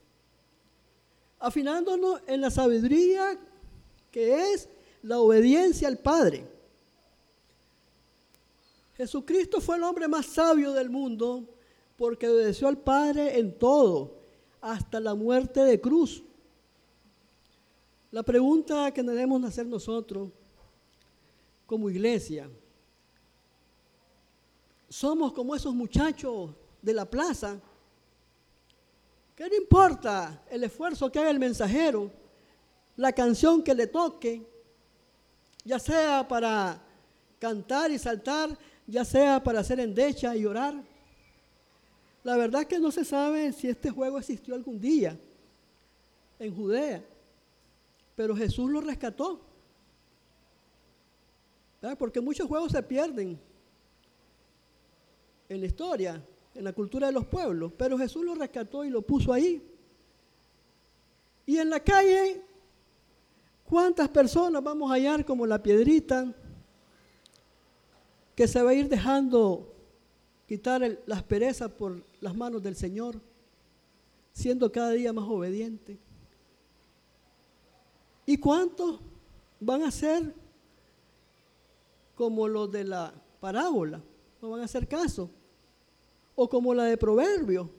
Afinándonos 1.41 2.21
en 2.29 2.43
la 2.43 2.53
sabiduría 2.53 3.37
que 4.13 4.53
es 4.53 4.69
la 5.03 5.19
obediencia 5.19 5.89
al 5.89 5.99
Padre. 5.99 6.47
Jesucristo 8.97 9.61
fue 9.61 9.79
el 9.79 9.83
hombre 9.83 10.07
más 10.07 10.27
sabio 10.27 10.71
del 10.71 10.91
mundo 10.91 11.54
porque 12.05 12.29
obedeció 12.29 12.69
al 12.69 12.77
Padre 12.77 13.39
en 13.39 13.59
todo, 13.59 14.21
hasta 14.61 15.01
la 15.01 15.15
muerte 15.15 15.61
de 15.61 15.81
cruz. 15.81 16.23
La 18.11 18.23
pregunta 18.23 18.93
que 18.93 19.03
debemos 19.03 19.43
hacer 19.43 19.67
nosotros 19.67 20.29
como 21.65 21.89
iglesia, 21.89 22.51
somos 24.87 25.33
como 25.33 25.55
esos 25.55 25.75
muchachos 25.75 26.51
de 26.83 26.93
la 26.93 27.09
plaza, 27.09 27.59
que 29.35 29.49
no 29.49 29.57
importa 29.57 30.45
el 30.51 30.63
esfuerzo 30.63 31.11
que 31.11 31.21
haga 31.21 31.31
el 31.31 31.39
mensajero, 31.39 32.11
la 32.97 33.13
canción 33.13 33.63
que 33.63 33.75
le 33.75 33.87
toque, 33.87 34.47
ya 35.65 35.79
sea 35.79 36.29
para 36.29 36.83
cantar 37.39 37.91
y 37.91 37.99
saltar, 37.99 38.59
ya 38.87 39.07
sea 39.07 39.43
para 39.43 39.61
hacer 39.61 39.81
endecha 39.81 40.37
y 40.37 40.45
orar. 40.45 40.93
La 42.25 42.39
verdad 42.39 42.63
es 42.63 42.69
que 42.69 42.79
no 42.79 42.91
se 42.91 43.05
sabe 43.05 43.53
si 43.53 43.69
este 43.69 43.91
juego 43.91 44.19
existió 44.19 44.55
algún 44.55 44.81
día 44.81 45.19
en 46.39 46.55
Judea, 46.57 47.05
pero 48.17 48.35
Jesús 48.35 48.71
lo 48.71 48.81
rescató. 48.81 49.41
Porque 51.99 52.23
muchos 52.23 52.49
juegos 52.49 52.73
se 52.73 52.83
pierden 52.83 53.39
en 55.51 55.61
la 55.61 55.67
historia, 55.67 56.27
en 56.55 56.65
la 56.65 56.73
cultura 56.73 57.09
de 57.09 57.13
los 57.13 57.27
pueblos, 57.27 57.73
pero 57.77 57.99
Jesús 57.99 58.25
lo 58.25 58.35
rescató 58.35 58.87
y 58.87 58.91
lo 58.91 59.03
puso 59.03 59.31
ahí. 59.31 59.63
Y 61.45 61.59
en 61.59 61.69
la 61.69 61.81
calle, 61.81 62.41
¿cuántas 63.69 64.09
personas 64.09 64.63
vamos 64.63 64.91
a 64.91 64.95
hallar 64.95 65.27
como 65.27 65.47
la 65.47 65.63
piedrita 65.63 66.35
que 68.35 68.49
se 68.49 68.63
va 68.63 68.71
a 68.71 68.75
ir 68.75 68.89
dejando 68.89 69.75
quitar 70.47 70.99
las 71.07 71.23
perezas 71.23 71.71
por 71.71 72.03
las 72.25 72.35
manos 72.35 72.63
del 72.63 72.75
Señor, 72.75 73.21
siendo 74.33 74.73
cada 74.73 74.93
día 74.93 75.13
más 75.13 75.27
obediente? 75.29 75.99
¿Y 78.25 78.39
cuántos 78.39 78.99
van 79.61 79.83
a 79.83 79.91
ser 79.91 80.35
como 82.15 82.49
los 82.49 82.73
de 82.73 82.85
la 82.85 83.13
parábola? 83.41 84.03
No 84.41 84.49
van 84.49 84.63
a 84.63 84.65
hacer 84.65 84.89
caso 84.89 85.31
o 86.35 86.49
como 86.49 86.73
la 86.73 86.85
de 86.85 86.97
Proverbio. 86.97 87.71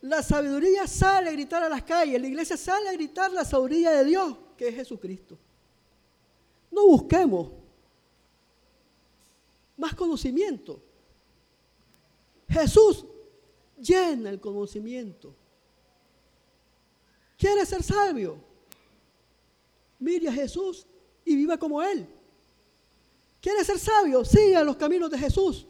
La 0.00 0.20
sabiduría 0.20 0.88
sale 0.88 1.30
a 1.30 1.32
gritar 1.32 1.62
a 1.62 1.68
las 1.68 1.84
calles, 1.84 2.20
la 2.20 2.26
iglesia 2.26 2.56
sale 2.56 2.88
a 2.88 2.92
gritar 2.92 3.30
la 3.30 3.44
sabiduría 3.44 3.92
de 3.92 4.04
Dios, 4.04 4.36
que 4.58 4.66
es 4.66 4.74
Jesucristo. 4.74 5.38
No 6.72 6.88
busquemos 6.88 7.52
más 9.76 9.94
conocimiento. 9.94 10.82
Jesús 12.48 13.04
llena 13.78 14.30
el 14.30 14.40
conocimiento. 14.40 15.34
¿Quiere 17.36 17.66
ser 17.66 17.82
sabio? 17.82 18.36
Mire 19.98 20.28
a 20.28 20.32
Jesús 20.32 20.86
y 21.24 21.36
viva 21.36 21.56
como 21.56 21.82
Él. 21.82 22.06
¿Quiere 23.40 23.64
ser 23.64 23.78
sabio? 23.78 24.24
Siga 24.24 24.64
los 24.64 24.76
caminos 24.76 25.10
de 25.10 25.18
Jesús. 25.18 25.66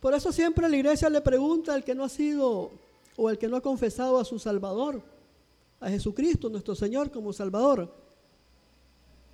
Por 0.00 0.12
eso 0.12 0.30
siempre 0.32 0.68
la 0.68 0.76
iglesia 0.76 1.08
le 1.08 1.22
pregunta 1.22 1.72
al 1.72 1.82
que 1.82 1.94
no 1.94 2.04
ha 2.04 2.08
sido 2.08 2.70
o 3.16 3.28
al 3.28 3.38
que 3.38 3.48
no 3.48 3.56
ha 3.56 3.62
confesado 3.62 4.18
a 4.18 4.24
su 4.24 4.38
Salvador, 4.38 5.02
a 5.80 5.88
Jesucristo, 5.88 6.50
nuestro 6.50 6.74
Señor, 6.74 7.10
como 7.10 7.32
Salvador. 7.32 7.90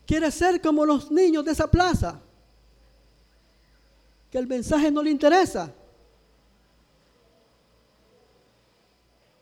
Quiere 0.06 0.30
ser 0.30 0.60
como 0.60 0.84
los 0.84 1.10
niños 1.10 1.44
de 1.44 1.52
esa 1.52 1.70
plaza, 1.70 2.20
que 4.30 4.38
el 4.38 4.46
mensaje 4.46 4.90
no 4.90 5.02
le 5.02 5.10
interesa. 5.10 5.74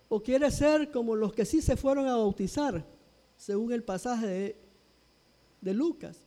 O 0.09 0.20
quiere 0.20 0.51
ser 0.51 0.90
como 0.90 1.14
los 1.14 1.35
que 1.35 1.44
sí 1.44 1.61
se 1.61 1.77
fueron 1.77 2.07
a 2.09 2.16
bautizar, 2.16 2.85
según 3.37 3.72
el 3.72 3.85
pasaje 3.85 4.27
de, 4.27 4.57
de 5.61 5.74
Lucas. 5.74 6.18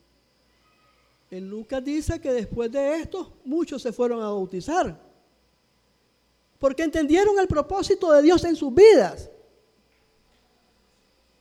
En 1.32 1.50
Lucas 1.50 1.84
dice 1.84 2.20
que 2.22 2.32
después 2.32 2.72
de 2.72 2.98
esto 2.98 3.34
muchos 3.46 3.82
se 3.82 3.92
fueron 3.92 4.22
a 4.22 4.26
bautizar. 4.26 5.00
Porque 6.60 6.84
entendieron 6.84 7.40
el 7.40 7.48
propósito 7.48 8.12
de 8.12 8.22
Dios 8.22 8.44
en 8.44 8.56
sus 8.56 8.72
vidas. 8.72 9.32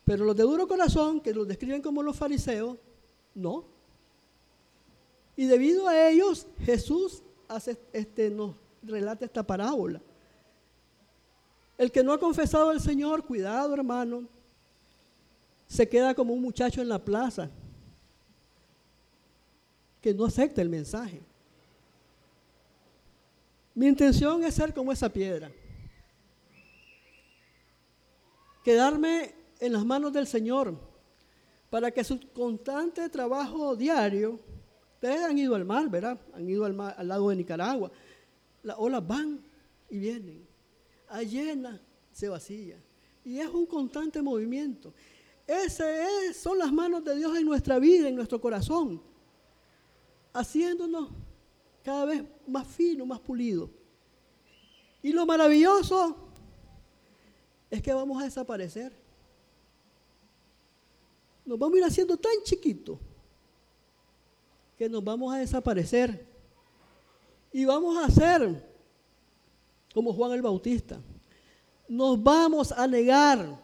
Pero 0.04 0.24
los 0.24 0.34
de 0.34 0.44
duro 0.44 0.66
corazón, 0.66 1.20
que 1.20 1.34
los 1.34 1.46
describen 1.46 1.82
como 1.82 2.02
los 2.02 2.16
fariseos, 2.16 2.78
no. 3.34 3.79
Y 5.40 5.46
debido 5.46 5.88
a 5.88 6.10
ellos, 6.10 6.46
Jesús 6.66 7.22
hace, 7.48 7.78
este, 7.94 8.28
nos 8.28 8.56
relata 8.82 9.24
esta 9.24 9.42
parábola. 9.42 10.02
El 11.78 11.90
que 11.90 12.04
no 12.04 12.12
ha 12.12 12.20
confesado 12.20 12.68
al 12.68 12.78
Señor, 12.78 13.24
cuidado 13.24 13.72
hermano, 13.72 14.28
se 15.66 15.88
queda 15.88 16.14
como 16.14 16.34
un 16.34 16.42
muchacho 16.42 16.82
en 16.82 16.90
la 16.90 17.02
plaza 17.02 17.48
que 20.02 20.12
no 20.12 20.26
acepta 20.26 20.60
el 20.60 20.68
mensaje. 20.68 21.22
Mi 23.74 23.86
intención 23.86 24.44
es 24.44 24.52
ser 24.52 24.74
como 24.74 24.92
esa 24.92 25.08
piedra. 25.08 25.50
Quedarme 28.62 29.34
en 29.58 29.72
las 29.72 29.86
manos 29.86 30.12
del 30.12 30.26
Señor 30.26 30.78
para 31.70 31.90
que 31.90 32.04
su 32.04 32.20
constante 32.34 33.08
trabajo 33.08 33.74
diario, 33.74 34.38
ustedes 35.00 35.24
han 35.24 35.38
ido 35.38 35.54
al 35.54 35.64
mar, 35.64 35.88
¿verdad? 35.88 36.20
Han 36.34 36.46
ido 36.46 36.66
al, 36.66 36.74
mar, 36.74 36.94
al 36.98 37.08
lago 37.08 37.30
de 37.30 37.36
Nicaragua. 37.36 37.90
Las 38.62 38.76
olas 38.78 39.06
van 39.06 39.40
y 39.88 39.98
vienen. 39.98 40.46
A 41.08 41.22
llena 41.22 41.80
se 42.12 42.28
vacía. 42.28 42.76
Y 43.24 43.38
es 43.38 43.48
un 43.48 43.64
constante 43.64 44.20
movimiento. 44.20 44.92
Ese 45.46 46.34
son 46.34 46.58
las 46.58 46.70
manos 46.70 47.02
de 47.02 47.16
Dios 47.16 47.34
en 47.34 47.46
nuestra 47.46 47.78
vida, 47.78 48.08
en 48.08 48.14
nuestro 48.14 48.38
corazón 48.38 49.00
haciéndonos 50.34 51.08
cada 51.82 52.04
vez 52.04 52.22
más 52.46 52.66
fino, 52.66 53.06
más 53.06 53.20
pulido. 53.20 53.70
Y 55.02 55.12
lo 55.12 55.24
maravilloso 55.24 56.14
es 57.70 57.80
que 57.82 57.94
vamos 57.94 58.20
a 58.20 58.26
desaparecer. 58.26 58.92
Nos 61.46 61.58
vamos 61.58 61.76
a 61.76 61.78
ir 61.78 61.84
haciendo 61.84 62.18
tan 62.18 62.34
chiquitos 62.44 62.98
que 64.80 64.88
nos 64.88 65.04
vamos 65.04 65.30
a 65.34 65.36
desaparecer. 65.36 66.26
Y 67.52 67.66
vamos 67.66 67.98
a 67.98 68.06
hacer 68.06 68.66
como 69.92 70.10
Juan 70.14 70.32
el 70.32 70.40
Bautista. 70.40 70.98
Nos 71.86 72.22
vamos 72.22 72.72
a 72.72 72.86
negar 72.86 73.60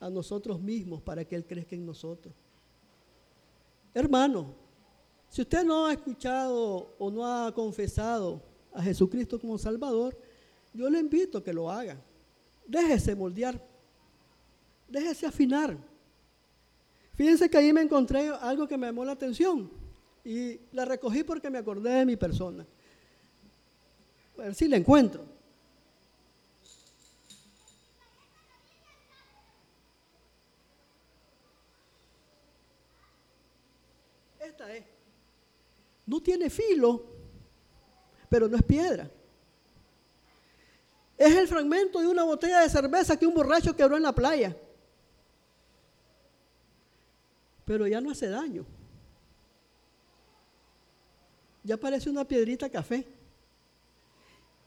a 0.00 0.10
nosotros 0.10 0.60
mismos 0.60 1.00
para 1.02 1.24
que 1.24 1.36
Él 1.36 1.46
crezca 1.46 1.76
en 1.76 1.86
nosotros. 1.86 2.34
Hermano, 3.94 4.56
si 5.28 5.42
usted 5.42 5.62
no 5.62 5.86
ha 5.86 5.92
escuchado 5.92 6.96
o 6.98 7.10
no 7.12 7.24
ha 7.24 7.54
confesado 7.54 8.42
a 8.72 8.82
Jesucristo 8.82 9.38
como 9.38 9.56
Salvador, 9.56 10.18
yo 10.74 10.90
le 10.90 10.98
invito 10.98 11.38
a 11.38 11.44
que 11.44 11.52
lo 11.52 11.70
haga. 11.70 11.96
Déjese 12.66 13.14
moldear. 13.14 13.64
Déjese 14.88 15.26
afinar. 15.26 15.78
Fíjense 17.14 17.48
que 17.48 17.56
ahí 17.56 17.72
me 17.72 17.82
encontré 17.82 18.30
algo 18.30 18.66
que 18.66 18.76
me 18.76 18.88
llamó 18.88 19.04
la 19.04 19.12
atención 19.12 19.86
y 20.28 20.60
la 20.72 20.84
recogí 20.84 21.24
porque 21.24 21.48
me 21.48 21.56
acordé 21.56 21.88
de 21.90 22.04
mi 22.04 22.14
persona. 22.14 22.66
A 24.36 24.42
ver 24.42 24.54
si 24.54 24.68
la 24.68 24.76
encuentro. 24.76 25.24
Esta 34.38 34.76
es. 34.76 34.84
No 36.04 36.20
tiene 36.20 36.50
filo, 36.50 37.06
pero 38.28 38.48
no 38.48 38.58
es 38.58 38.62
piedra. 38.64 39.10
Es 41.16 41.34
el 41.34 41.48
fragmento 41.48 42.00
de 42.00 42.06
una 42.06 42.24
botella 42.24 42.60
de 42.60 42.68
cerveza 42.68 43.18
que 43.18 43.26
un 43.26 43.32
borracho 43.32 43.74
quebró 43.74 43.96
en 43.96 44.02
la 44.02 44.14
playa. 44.14 44.54
Pero 47.64 47.86
ya 47.86 48.02
no 48.02 48.10
hace 48.10 48.28
daño. 48.28 48.66
Ya 51.68 51.76
parece 51.76 52.08
una 52.08 52.26
piedrita 52.26 52.70
café. 52.70 53.06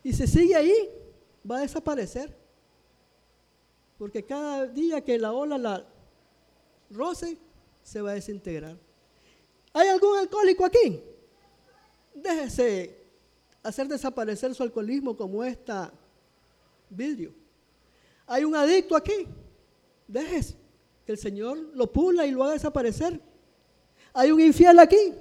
Y 0.03 0.13
si 0.13 0.27
sigue 0.27 0.55
ahí, 0.55 0.71
va 1.49 1.57
a 1.57 1.61
desaparecer. 1.61 2.31
Porque 3.97 4.23
cada 4.23 4.67
día 4.67 5.01
que 5.01 5.17
la 5.17 5.31
ola 5.31 5.57
la 5.57 5.83
roce, 6.91 7.39
se 7.81 8.03
va 8.03 8.11
a 8.11 8.13
desintegrar. 8.13 8.77
¿Hay 9.73 9.87
algún 9.87 10.15
alcohólico 10.15 10.63
aquí? 10.63 11.01
Déjese 12.13 12.95
hacer 13.63 13.87
desaparecer 13.87 14.53
su 14.53 14.61
alcoholismo 14.61 15.17
como 15.17 15.43
esta 15.43 15.91
vidrio. 16.87 17.33
Hay 18.27 18.43
un 18.43 18.55
adicto 18.55 18.95
aquí. 18.95 19.25
Déjese 20.07 20.55
que 21.03 21.13
el 21.13 21.17
Señor 21.17 21.57
lo 21.73 21.91
pula 21.91 22.27
y 22.27 22.31
lo 22.31 22.43
haga 22.43 22.53
desaparecer. 22.53 23.19
Hay 24.13 24.31
un 24.31 24.39
infiel 24.39 24.77
aquí 24.77 25.15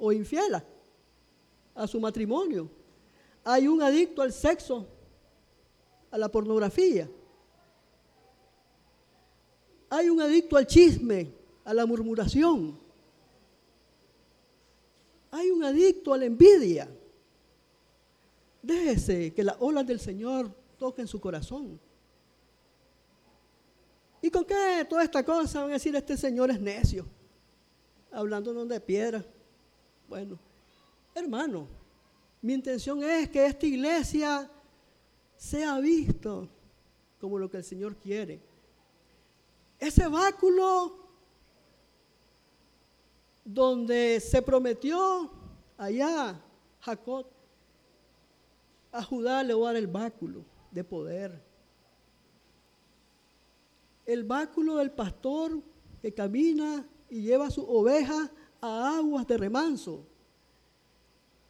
o 0.00 0.10
infiela 0.10 0.64
a 1.74 1.86
su 1.86 2.00
matrimonio. 2.00 2.68
Hay 3.44 3.66
un 3.66 3.82
adicto 3.82 4.22
al 4.22 4.32
sexo, 4.32 4.86
a 6.10 6.18
la 6.18 6.28
pornografía. 6.28 7.08
Hay 9.90 10.08
un 10.08 10.20
adicto 10.20 10.56
al 10.56 10.66
chisme, 10.66 11.32
a 11.64 11.74
la 11.74 11.84
murmuración. 11.86 12.78
Hay 15.30 15.50
un 15.50 15.64
adicto 15.64 16.12
a 16.12 16.18
la 16.18 16.26
envidia. 16.26 16.88
Déjese 18.62 19.34
que 19.34 19.42
las 19.42 19.56
olas 19.58 19.86
del 19.86 19.98
Señor 19.98 20.54
toquen 20.78 21.06
su 21.06 21.20
corazón. 21.20 21.80
¿Y 24.22 24.30
con 24.30 24.44
qué 24.44 24.86
toda 24.88 25.02
esta 25.02 25.24
cosa 25.24 25.62
van 25.62 25.70
a 25.70 25.74
decir 25.74 25.94
este 25.96 26.16
señor 26.16 26.50
es 26.50 26.60
necio? 26.60 27.04
Hablándonos 28.12 28.68
de 28.68 28.80
piedra. 28.80 29.24
Bueno, 30.08 30.38
hermano, 31.14 31.68
mi 32.40 32.54
intención 32.54 33.02
es 33.02 33.28
que 33.28 33.46
esta 33.46 33.66
iglesia 33.66 34.50
sea 35.36 35.78
visto 35.78 36.48
como 37.20 37.38
lo 37.38 37.50
que 37.50 37.58
el 37.58 37.64
Señor 37.64 37.96
quiere. 37.96 38.40
Ese 39.78 40.06
báculo 40.08 41.02
donde 43.44 44.20
se 44.20 44.40
prometió 44.42 45.30
allá 45.76 46.40
Jacob, 46.80 47.26
a 48.92 49.02
Judá 49.02 49.42
le 49.42 49.54
a 49.54 49.56
dar 49.56 49.76
el 49.76 49.86
báculo 49.86 50.44
de 50.70 50.84
poder. 50.84 51.42
El 54.04 54.24
báculo 54.24 54.76
del 54.76 54.90
pastor 54.90 55.62
que 56.00 56.12
camina 56.12 56.86
y 57.08 57.22
lleva 57.22 57.50
su 57.50 57.64
oveja 57.64 58.30
a 58.60 58.96
aguas 58.98 59.26
de 59.26 59.38
remanso. 59.38 60.06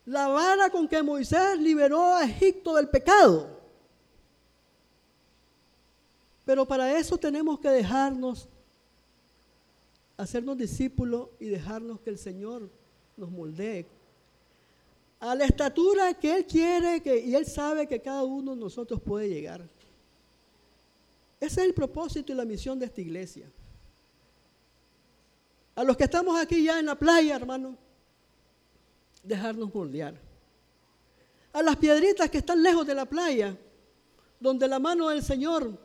La 0.05 0.29
vara 0.29 0.71
con 0.71 0.89
que 0.89 1.03
Moisés 1.03 1.59
liberó 1.59 2.15
a 2.15 2.25
Egipto 2.25 2.75
del 2.75 2.89
pecado. 2.89 3.61
Pero 6.45 6.67
para 6.67 6.99
eso 6.99 7.17
tenemos 7.17 7.61
que 7.61 7.69
dejarnos, 7.69 8.49
hacernos 10.17 10.57
discípulos 10.59 11.29
y 11.39 11.47
dejarnos 11.47 12.01
que 12.01 12.11
el 12.11 12.19
Señor 12.19 12.69
nos 13.17 13.31
moldee 13.31 13.87
a 15.23 15.37
la 15.37 15.45
estatura 15.45 16.15
que 16.15 16.35
Él 16.35 16.45
quiere 16.45 17.01
que, 17.01 17.17
y 17.17 17.37
Él 17.37 17.47
sabe 17.47 17.87
que 17.87 18.03
cada 18.03 18.25
uno 18.25 18.57
de 18.57 18.61
nosotros 18.61 19.01
puede 19.01 19.29
llegar. 19.29 19.63
Ese 21.39 21.61
es 21.61 21.67
el 21.69 21.75
propósito 21.75 22.33
y 22.33 22.35
la 22.35 22.45
misión 22.45 22.77
de 22.77 22.87
esta 22.87 23.01
iglesia. 23.01 23.49
A 25.77 25.85
los 25.85 25.97
que 25.97 26.05
estamos 26.05 26.37
aquí 26.41 26.65
ya 26.65 26.81
en 26.81 26.87
la 26.87 26.97
playa, 26.97 27.37
hermano, 27.37 27.77
dejarnos 29.23 29.75
moldear. 29.75 30.15
A 31.53 31.63
las 31.63 31.77
piedritas 31.77 32.31
que 32.31 32.39
están 32.39 32.63
lejos 32.63 32.87
de 32.87 32.95
la 32.95 33.05
playa, 33.05 33.57
donde 34.41 34.67
la 34.67 34.79
mano 34.79 35.09
del 35.09 35.23
Señor 35.23 35.79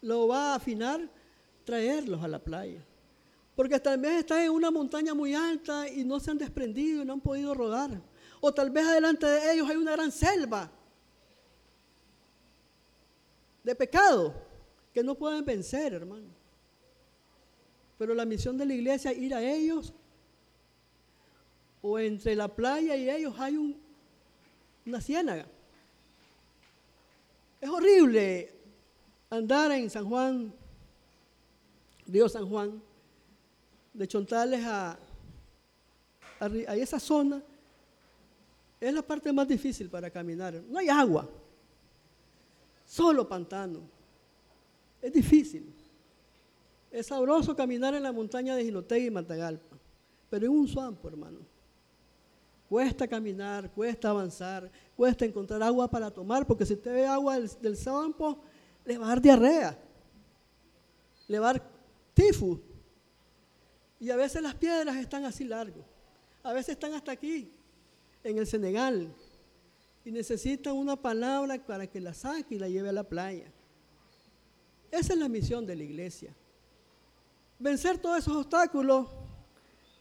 lo 0.00 0.28
va 0.28 0.52
a 0.52 0.54
afinar, 0.56 1.08
traerlos 1.64 2.22
a 2.22 2.28
la 2.28 2.38
playa. 2.38 2.84
Porque 3.54 3.80
tal 3.80 3.98
vez 3.98 4.18
están 4.18 4.42
en 4.42 4.50
una 4.50 4.70
montaña 4.70 5.14
muy 5.14 5.34
alta 5.34 5.88
y 5.88 6.04
no 6.04 6.20
se 6.20 6.30
han 6.30 6.38
desprendido 6.38 7.02
y 7.02 7.04
no 7.04 7.14
han 7.14 7.20
podido 7.20 7.54
rodar. 7.54 8.00
O 8.40 8.52
tal 8.52 8.70
vez 8.70 8.86
adelante 8.86 9.26
de 9.26 9.52
ellos 9.52 9.68
hay 9.68 9.76
una 9.76 9.92
gran 9.92 10.12
selva 10.12 10.70
de 13.64 13.74
pecado 13.74 14.34
que 14.92 15.02
no 15.02 15.14
pueden 15.14 15.44
vencer, 15.44 15.92
hermano. 15.92 16.28
Pero 17.98 18.14
la 18.14 18.24
misión 18.24 18.56
de 18.56 18.66
la 18.66 18.74
iglesia 18.74 19.10
es 19.10 19.18
ir 19.18 19.34
a 19.34 19.42
ellos 19.42 19.92
o 21.82 21.98
entre 21.98 22.34
la 22.34 22.48
playa 22.48 22.96
y 22.96 23.08
ellos 23.08 23.34
hay 23.38 23.56
un, 23.56 23.80
una 24.86 25.00
ciénaga. 25.00 25.46
Es 27.60 27.68
horrible 27.68 28.52
andar 29.30 29.72
en 29.72 29.90
San 29.90 30.08
Juan, 30.08 30.52
Río 32.06 32.28
San 32.28 32.48
Juan, 32.48 32.82
de 33.92 34.06
Chontales 34.06 34.64
a, 34.64 34.98
a, 36.38 36.76
esa 36.76 37.00
zona 37.00 37.42
es 38.78 38.92
la 38.92 39.02
parte 39.02 39.32
más 39.32 39.48
difícil 39.48 39.88
para 39.88 40.10
caminar. 40.10 40.62
No 40.68 40.78
hay 40.78 40.88
agua, 40.88 41.28
solo 42.84 43.26
pantano. 43.26 43.80
Es 45.00 45.12
difícil. 45.12 45.72
Es 46.90 47.06
sabroso 47.06 47.56
caminar 47.56 47.94
en 47.94 48.02
la 48.02 48.12
montaña 48.12 48.54
de 48.54 48.64
Jinotega 48.64 49.06
y 49.06 49.10
Matagalpa, 49.10 49.76
pero 50.30 50.46
en 50.46 50.52
un 50.52 50.68
suampo, 50.68 51.08
hermano. 51.08 51.55
Cuesta 52.68 53.06
caminar, 53.06 53.70
cuesta 53.70 54.10
avanzar, 54.10 54.70
cuesta 54.96 55.24
encontrar 55.24 55.62
agua 55.62 55.88
para 55.88 56.10
tomar, 56.10 56.46
porque 56.46 56.66
si 56.66 56.74
usted 56.74 56.92
ve 56.92 57.06
agua 57.06 57.38
del, 57.38 57.76
suampo, 57.76 58.38
le 58.84 58.98
va 58.98 59.06
a 59.06 59.08
dar 59.10 59.20
diarrea, 59.20 59.78
le 61.28 61.38
va 61.38 61.50
a 61.50 61.52
dar 61.52 61.62
tifus. 62.12 62.58
Y 64.00 64.10
a 64.10 64.16
veces 64.16 64.42
las 64.42 64.54
piedras 64.54 64.96
están 64.96 65.24
así 65.24 65.44
largos, 65.44 65.84
a 66.42 66.52
veces 66.52 66.70
están 66.70 66.94
hasta 66.94 67.12
aquí 67.12 67.52
en 68.24 68.38
el 68.38 68.46
Senegal 68.46 69.14
y 70.04 70.10
necesita 70.10 70.72
una 70.72 70.96
palabra 70.96 71.58
para 71.64 71.86
que 71.86 72.00
la 72.00 72.14
saque 72.14 72.56
y 72.56 72.58
la 72.58 72.68
lleve 72.68 72.88
a 72.88 72.92
la 72.92 73.04
playa. 73.04 73.50
Esa 74.90 75.12
es 75.12 75.18
la 75.18 75.28
misión 75.28 75.66
de 75.66 75.76
la 75.76 75.84
iglesia. 75.84 76.34
Vencer 77.58 77.98
todos 77.98 78.18
esos 78.18 78.36
obstáculos 78.36 79.08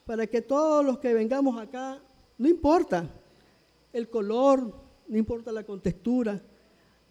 para 0.05 0.27
que 0.27 0.41
todos 0.41 0.85
los 0.85 0.99
que 0.99 1.13
vengamos 1.13 1.59
acá, 1.59 2.01
no 2.37 2.47
importa 2.47 3.09
el 3.93 4.09
color, 4.09 4.73
no 5.07 5.17
importa 5.17 5.51
la 5.51 5.63
contextura. 5.63 6.41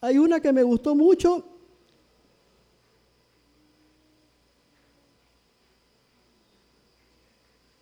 Hay 0.01 0.19
una 0.19 0.41
que 0.41 0.53
me 0.53 0.63
gustó 0.63 0.95
mucho 0.95 1.55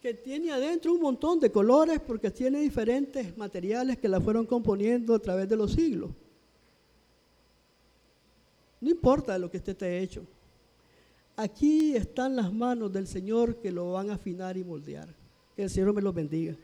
que 0.02 0.14
tiene 0.14 0.50
adentro 0.50 0.92
un 0.92 1.00
montón 1.00 1.38
de 1.38 1.52
colores 1.52 2.00
porque 2.00 2.30
tiene 2.30 2.60
diferentes 2.60 3.36
materiales 3.36 3.98
que 3.98 4.08
la 4.08 4.20
fueron 4.20 4.46
componiendo 4.46 5.14
a 5.14 5.18
través 5.20 5.48
de 5.48 5.56
los 5.56 5.72
siglos. 5.72 6.10
No 8.80 8.90
importa 8.90 9.38
lo 9.38 9.48
que 9.48 9.58
esté 9.58 10.00
hecho. 10.00 10.24
Aquí 11.36 11.94
están 11.94 12.34
las 12.34 12.52
manos 12.52 12.92
del 12.92 13.06
Señor 13.06 13.56
que 13.56 13.70
lo 13.70 13.92
van 13.92 14.10
a 14.10 14.14
afinar 14.14 14.56
y 14.56 14.64
moldear. 14.64 15.08
Que 15.54 15.62
el 15.62 15.70
Señor 15.70 15.94
me 15.94 16.02
los 16.02 16.12
bendiga. 16.12 16.56